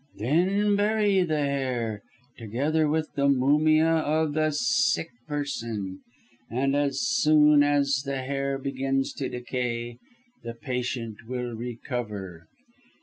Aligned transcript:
Then 0.17 0.75
bury 0.75 1.21
the 1.21 1.37
hare, 1.37 2.01
together 2.35 2.89
with 2.89 3.09
the 3.13 3.27
mumia 3.27 3.99
of 3.99 4.33
the 4.33 4.49
sick 4.49 5.11
person, 5.27 5.99
and 6.49 6.75
as 6.75 6.99
soon 7.01 7.61
as 7.61 8.01
the 8.03 8.23
hare 8.23 8.57
begins 8.57 9.13
to 9.17 9.29
decay, 9.29 9.99
the 10.43 10.55
patient 10.55 11.17
will 11.27 11.53
recover. 11.53 12.47